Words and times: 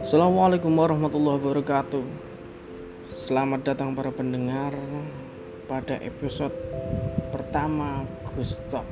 Assalamualaikum 0.00 0.72
warahmatullahi 0.72 1.36
wabarakatuh. 1.44 2.00
Selamat 3.12 3.68
datang 3.68 3.92
para 3.92 4.08
pendengar 4.08 4.72
pada 5.68 6.00
episode 6.00 6.56
pertama 7.28 8.08
Gustop 8.32 8.88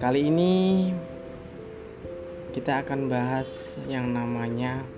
Kali 0.00 0.32
ini 0.32 0.88
kita 2.56 2.80
akan 2.80 3.12
bahas 3.12 3.76
yang 3.92 4.16
namanya 4.16 4.88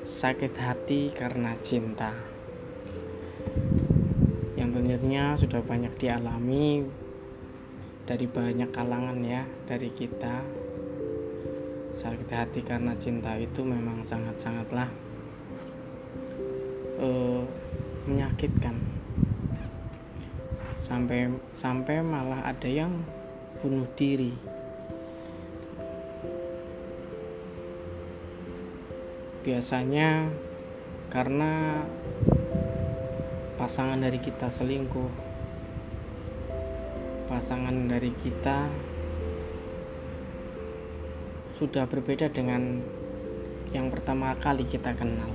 sakit 0.00 0.56
hati 0.56 1.12
karena 1.12 1.52
cinta. 1.60 2.16
Yang 4.56 4.68
tentunya 4.80 5.36
sudah 5.36 5.60
banyak 5.60 5.92
dialami 6.00 6.88
dari 8.08 8.24
banyak 8.24 8.72
kalangan 8.72 9.20
ya 9.20 9.44
dari 9.68 9.92
kita. 9.92 10.40
Sakit 11.92 12.30
hati 12.32 12.64
karena 12.64 12.96
cinta 12.96 13.36
itu 13.36 13.60
memang 13.60 14.00
sangat-sangatlah 14.00 14.88
uh, 17.04 17.44
menyakitkan. 18.08 18.80
Sampai 20.80 21.28
sampai 21.52 22.00
malah 22.00 22.48
ada 22.48 22.64
yang 22.64 23.04
bunuh 23.60 23.84
diri. 23.92 24.32
Biasanya 29.44 30.32
karena 31.12 31.84
pasangan 33.60 34.00
dari 34.00 34.16
kita 34.16 34.48
selingkuh 34.48 35.27
pasangan 37.28 37.92
dari 37.92 38.08
kita 38.24 38.72
sudah 41.60 41.84
berbeda 41.84 42.32
dengan 42.32 42.80
yang 43.68 43.92
pertama 43.92 44.32
kali 44.40 44.64
kita 44.64 44.96
kenal. 44.96 45.28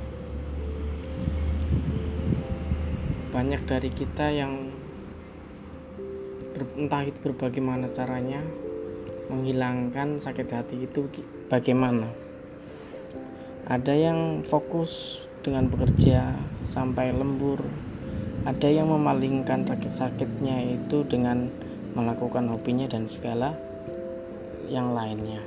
Banyak 3.29 3.61
dari 3.69 3.93
kita 3.93 4.33
yang 4.33 4.73
entah 6.73 7.05
itu 7.05 7.17
berbagaimana 7.21 7.85
caranya 7.93 8.41
menghilangkan 9.29 10.17
sakit 10.17 10.49
hati 10.49 10.89
itu 10.89 11.05
bagaimana? 11.53 12.09
Ada 13.69 13.93
yang 13.93 14.41
fokus 14.41 15.21
dengan 15.45 15.69
bekerja 15.69 16.41
sampai 16.65 17.13
lembur 17.13 17.61
ada 18.43 18.67
yang 18.67 18.91
memalingkan 18.91 19.63
sakit-sakitnya 19.63 20.75
itu 20.75 21.07
dengan 21.07 21.47
melakukan 21.93 22.49
hobinya 22.49 22.89
dan 22.89 23.05
segala 23.05 23.53
yang 24.67 24.91
lainnya. 24.97 25.41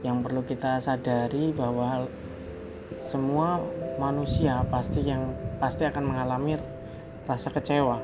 Yang 0.00 0.16
perlu 0.24 0.42
kita 0.48 0.80
sadari 0.80 1.52
bahwa 1.52 2.08
semua 3.04 3.60
manusia 4.00 4.64
pasti 4.72 5.04
yang 5.04 5.36
pasti 5.60 5.84
akan 5.84 6.04
mengalami 6.04 6.56
rasa 7.28 7.52
kecewa. 7.52 8.00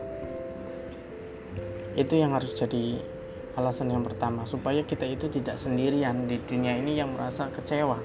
Itu 1.97 2.21
yang 2.21 2.37
harus 2.37 2.53
jadi 2.53 3.01
alasan 3.57 3.89
yang 3.89 4.05
pertama 4.05 4.45
supaya 4.45 4.84
kita 4.84 5.09
itu 5.09 5.33
tidak 5.33 5.57
sendirian 5.57 6.29
di 6.29 6.37
dunia 6.45 6.77
ini 6.77 7.01
yang 7.01 7.17
merasa 7.17 7.49
kecewa. 7.49 7.97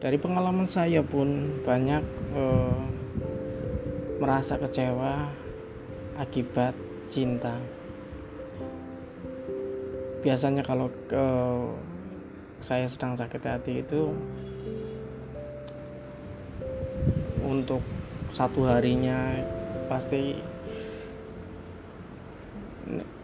Dari 0.00 0.16
pengalaman 0.16 0.64
saya 0.64 1.04
pun 1.04 1.60
banyak 1.60 2.00
eh, 2.32 2.89
merasa 4.20 4.60
kecewa 4.60 5.32
akibat 6.20 6.76
cinta. 7.08 7.56
Biasanya 10.20 10.60
kalau 10.60 10.92
eh, 11.08 11.64
saya 12.60 12.84
sedang 12.84 13.16
sakit 13.16 13.40
hati 13.40 13.80
itu 13.80 14.12
untuk 17.40 17.80
satu 18.28 18.68
harinya 18.68 19.40
pasti 19.88 20.36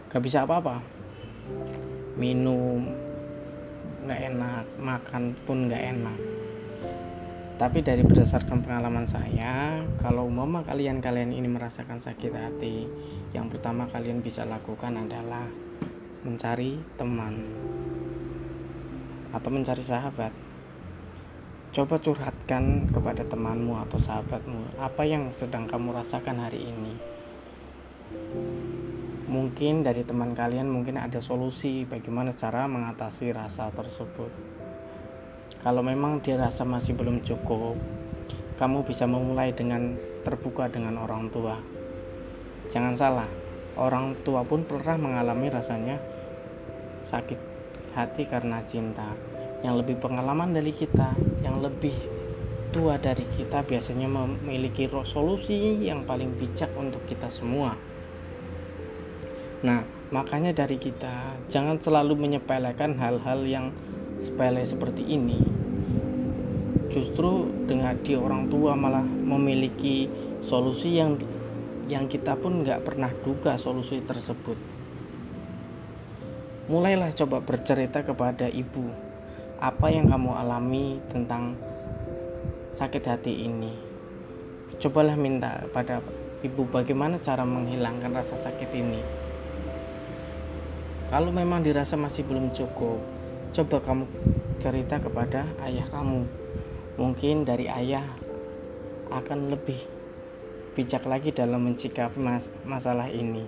nggak 0.09 0.23
bisa 0.25 0.49
apa-apa. 0.49 0.81
Minum 2.17 2.89
nggak 4.01 4.21
enak 4.33 4.65
makan 4.81 5.23
pun 5.45 5.69
nggak 5.69 5.83
enak 5.93 6.19
tapi 7.57 7.81
dari 7.81 8.05
berdasarkan 8.05 8.61
pengalaman 8.61 9.09
saya 9.09 9.81
kalau 9.97 10.29
mama 10.29 10.61
kalian 10.61 11.01
kalian 11.01 11.33
ini 11.33 11.49
merasakan 11.49 11.97
sakit 11.97 12.29
hati 12.29 12.85
yang 13.33 13.49
pertama 13.49 13.89
kalian 13.89 14.21
bisa 14.21 14.45
lakukan 14.45 14.93
adalah 14.93 15.49
mencari 16.21 16.77
teman 17.01 17.33
atau 19.33 19.49
mencari 19.49 19.83
sahabat. 19.83 20.33
Coba 21.73 21.99
curhatkan 21.99 22.89
kepada 22.89 23.21
temanmu 23.27 23.75
atau 23.85 23.99
sahabatmu 24.01 24.81
apa 24.81 25.03
yang 25.05 25.29
sedang 25.29 25.65
kamu 25.65 25.93
rasakan 25.93 26.41
hari 26.41 26.61
ini. 26.61 26.93
Mungkin 29.27 29.83
dari 29.83 30.07
teman 30.07 30.31
kalian 30.31 30.71
mungkin 30.71 30.95
ada 30.95 31.19
solusi 31.19 31.83
bagaimana 31.83 32.31
cara 32.31 32.63
mengatasi 32.65 33.35
rasa 33.35 33.67
tersebut 33.75 34.56
kalau 35.67 35.83
memang 35.83 36.23
dirasa 36.23 36.63
masih 36.63 36.95
belum 36.95 37.27
cukup, 37.27 37.75
kamu 38.55 38.87
bisa 38.87 39.03
memulai 39.03 39.51
dengan 39.51 39.99
terbuka 40.23 40.71
dengan 40.71 40.95
orang 40.95 41.27
tua. 41.27 41.59
Jangan 42.71 42.95
salah, 42.95 43.27
orang 43.75 44.15
tua 44.23 44.47
pun 44.47 44.63
pernah 44.63 44.95
mengalami 44.95 45.51
rasanya 45.51 45.99
sakit 47.03 47.35
hati 47.99 48.23
karena 48.31 48.63
cinta. 48.63 49.11
Yang 49.59 49.83
lebih 49.83 49.99
pengalaman 49.99 50.55
dari 50.55 50.71
kita, 50.71 51.11
yang 51.43 51.59
lebih 51.59 51.99
tua 52.71 52.95
dari 52.95 53.27
kita 53.35 53.67
biasanya 53.67 54.07
memiliki 54.07 54.87
solusi 55.03 55.83
yang 55.83 56.07
paling 56.07 56.31
bijak 56.39 56.71
untuk 56.79 57.03
kita 57.03 57.27
semua. 57.27 57.75
Nah, 59.67 59.83
makanya 60.15 60.55
dari 60.63 60.79
kita 60.79 61.43
jangan 61.51 61.75
selalu 61.83 62.15
menyepelekan 62.15 62.95
hal-hal 62.95 63.43
yang 63.43 63.75
sepele 64.15 64.63
seperti 64.63 65.03
ini 65.03 65.56
justru 66.97 67.45
dengan 67.69 67.93
di 68.01 68.17
orang 68.17 68.49
tua 68.49 68.73
malah 68.73 69.05
memiliki 69.05 70.09
solusi 70.41 70.97
yang 70.97 71.13
yang 71.85 72.09
kita 72.09 72.33
pun 72.33 72.65
nggak 72.65 72.81
pernah 72.81 73.13
duga 73.21 73.53
solusi 73.53 74.01
tersebut. 74.01 74.57
Mulailah 76.67 77.13
coba 77.13 77.39
bercerita 77.39 78.01
kepada 78.01 78.49
ibu 78.49 78.89
apa 79.61 79.87
yang 79.93 80.09
kamu 80.09 80.31
alami 80.33 80.97
tentang 81.13 81.53
sakit 82.73 83.03
hati 83.05 83.45
ini. 83.45 83.71
Cobalah 84.81 85.13
minta 85.13 85.69
pada 85.69 86.01
ibu 86.41 86.65
bagaimana 86.65 87.21
cara 87.21 87.45
menghilangkan 87.45 88.09
rasa 88.09 88.35
sakit 88.35 88.69
ini. 88.73 89.01
Kalau 91.07 91.31
memang 91.31 91.63
dirasa 91.63 91.95
masih 91.95 92.25
belum 92.27 92.51
cukup 92.51 92.99
coba 93.55 93.79
kamu 93.79 94.05
cerita 94.59 94.99
kepada 94.99 95.47
ayah 95.63 95.87
kamu 95.87 96.27
mungkin 96.97 97.45
dari 97.45 97.69
ayah 97.69 98.03
akan 99.13 99.53
lebih 99.53 99.79
bijak 100.73 101.05
lagi 101.05 101.33
dalam 101.33 101.63
mencikapi 101.65 102.17
mas 102.19 102.49
masalah 102.65 103.09
ini. 103.09 103.45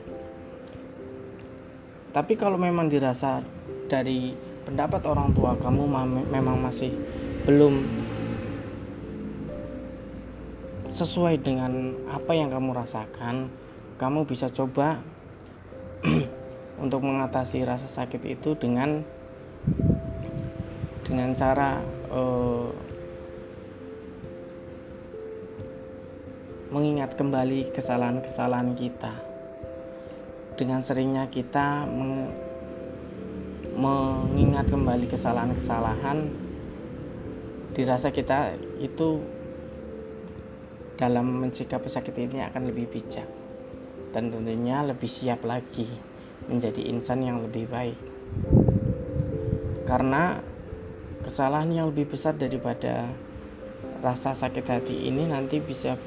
Tapi 2.10 2.34
kalau 2.38 2.58
memang 2.58 2.90
dirasa 2.90 3.46
dari 3.90 4.34
pendapat 4.66 5.02
orang 5.06 5.34
tua 5.34 5.58
kamu 5.58 5.84
memang 6.30 6.58
masih 6.62 6.94
belum 7.46 7.86
sesuai 10.94 11.42
dengan 11.42 11.94
apa 12.10 12.34
yang 12.34 12.50
kamu 12.50 12.74
rasakan 12.74 13.50
kamu 14.02 14.26
bisa 14.26 14.50
coba 14.50 15.02
untuk 16.84 17.02
mengatasi 17.06 17.62
rasa 17.62 17.86
sakit 17.86 18.22
itu 18.26 18.58
dengan 18.58 19.06
dengan 21.06 21.34
cara 21.34 21.82
uh, 22.10 22.70
mengingat 26.70 27.18
kembali 27.18 27.74
kesalahan-kesalahan 27.74 28.78
kita. 28.78 29.10
Dengan 30.54 30.86
seringnya 30.86 31.26
kita 31.26 31.90
meng, 31.90 32.30
mengingat 33.74 34.70
kembali 34.70 35.10
kesalahan-kesalahan 35.10 36.30
dirasa 37.74 38.14
kita 38.14 38.54
itu 38.78 39.18
dalam 40.94 41.42
mencikapi 41.42 41.90
sakit 41.90 42.16
ini 42.22 42.46
akan 42.46 42.70
lebih 42.70 42.86
bijak. 42.86 43.26
Dan 44.14 44.30
tentunya 44.30 44.86
lebih 44.86 45.10
siap 45.10 45.42
lagi 45.50 45.90
menjadi 46.46 46.86
insan 46.86 47.26
yang 47.26 47.42
lebih 47.42 47.66
baik. 47.66 47.98
Karena 49.90 50.38
kesalahan 51.26 51.74
yang 51.74 51.90
lebih 51.90 52.14
besar 52.14 52.38
daripada 52.38 53.10
rasa 54.06 54.38
sakit 54.38 54.66
hati 54.70 55.10
ini 55.10 55.26
nanti 55.26 55.58
bisa 55.58 55.98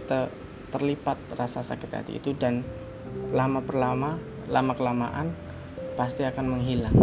terlipat 0.72 1.20
rasa 1.36 1.60
sakit 1.60 1.90
hati 1.92 2.12
itu 2.16 2.32
dan 2.32 2.64
lama 3.30 3.60
perlama 3.60 4.16
lama 4.48 4.72
kelamaan 4.72 5.36
pasti 5.94 6.24
akan 6.24 6.56
menghilang. 6.56 6.96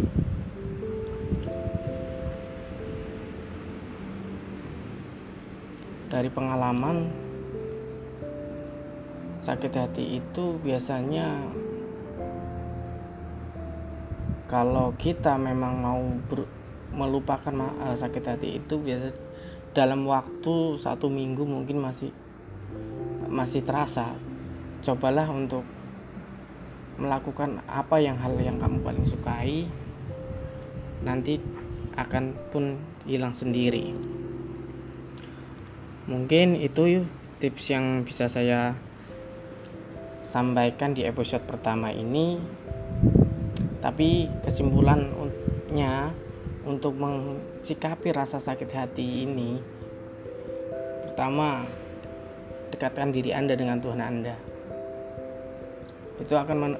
Dari 6.09 6.29
pengalaman 6.33 7.13
sakit 9.45 9.73
hati 9.77 10.17
itu 10.17 10.57
biasanya 10.65 11.37
kalau 14.49 14.97
kita 14.97 15.37
memang 15.37 15.73
mau 15.77 16.01
ber, 16.25 16.49
melupakan 16.89 17.53
uh, 17.85 17.93
sakit 17.93 18.23
hati 18.25 18.57
itu 18.57 18.81
biasa 18.81 19.13
dalam 19.77 20.09
waktu 20.09 20.81
satu 20.81 21.05
minggu 21.05 21.45
mungkin 21.45 21.77
masih 21.77 22.09
masih 23.29 23.61
terasa 23.61 24.17
cobalah 24.81 25.29
untuk 25.29 25.61
melakukan 26.99 27.63
apa 27.69 28.01
yang 28.03 28.19
hal 28.19 28.35
yang 28.41 28.59
kamu 28.59 28.83
paling 28.83 29.05
sukai 29.07 29.69
nanti 30.99 31.39
akan 31.95 32.35
pun 32.51 32.75
hilang 33.07 33.31
sendiri. 33.31 33.95
Mungkin 36.09 36.59
itu 36.59 37.05
tips 37.39 37.71
yang 37.71 38.03
bisa 38.03 38.27
saya 38.27 38.75
sampaikan 40.25 40.91
di 40.91 41.07
episode 41.07 41.45
pertama 41.47 41.93
ini. 41.93 42.41
Tapi 43.79 44.27
kesimpulannya 44.43 46.11
untuk 46.67 46.99
mensikapi 46.99 48.11
rasa 48.11 48.43
sakit 48.43 48.69
hati 48.75 49.23
ini 49.23 49.79
pertama 51.07 51.63
dekatkan 52.69 53.11
diri 53.11 53.33
Anda 53.33 53.57
dengan 53.57 53.81
Tuhan 53.81 54.01
Anda. 54.01 54.35
Itu 56.19 56.35
akan 56.35 56.77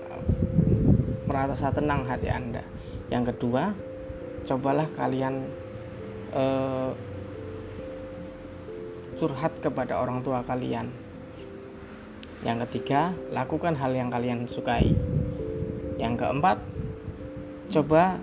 merasa 1.30 1.70
tenang 1.70 2.10
hati 2.10 2.30
Anda. 2.30 2.66
Yang 3.10 3.36
kedua 3.36 3.74
cobalah 4.46 4.88
kalian 4.98 5.50
eh, 6.34 6.92
curhat 9.20 9.60
kepada 9.60 10.00
orang 10.00 10.24
tua 10.24 10.42
kalian. 10.48 10.90
Yang 12.40 12.58
ketiga 12.70 13.12
lakukan 13.36 13.76
hal 13.76 13.92
yang 13.92 14.08
kalian 14.08 14.48
sukai. 14.48 14.96
Yang 16.00 16.24
keempat 16.24 16.58
coba 17.76 18.16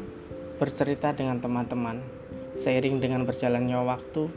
bercerita 0.56 1.12
dengan 1.12 1.36
teman-teman. 1.38 2.00
Seiring 2.56 3.04
dengan 3.04 3.28
berjalannya 3.28 3.76
waktu 3.84 4.32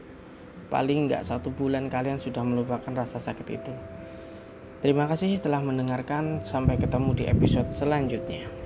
paling 0.69 1.09
nggak 1.09 1.25
satu 1.25 1.49
bulan 1.49 1.89
kalian 1.89 2.21
sudah 2.21 2.45
melupakan 2.45 2.93
rasa 2.93 3.17
sakit 3.17 3.47
itu. 3.49 3.73
Terima 4.79 5.09
kasih 5.09 5.41
telah 5.43 5.59
mendengarkan. 5.59 6.45
Sampai 6.45 6.79
ketemu 6.79 7.11
di 7.11 7.25
episode 7.27 7.73
selanjutnya 7.75 8.58